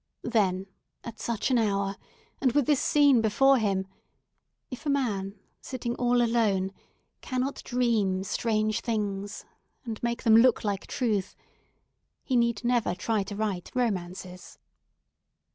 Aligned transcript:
Then, 0.23 0.65
at 1.03 1.19
such 1.19 1.51
an 1.51 1.59
hour, 1.59 1.95
and 2.41 2.53
with 2.53 2.65
this 2.65 2.79
scene 2.81 3.21
before 3.21 3.59
him, 3.59 3.85
if 4.71 4.87
a 4.87 4.89
man, 4.89 5.35
sitting 5.61 5.93
all 5.97 6.23
alone, 6.23 6.71
cannot 7.21 7.63
dream 7.63 8.23
strange 8.23 8.81
things, 8.81 9.45
and 9.85 10.01
make 10.01 10.23
them 10.23 10.35
look 10.37 10.63
like 10.63 10.87
truth, 10.87 11.35
he 12.23 12.35
need 12.35 12.63
never 12.63 12.95
try 12.95 13.21
to 13.21 13.35
write 13.35 13.69
romances. 13.75 14.57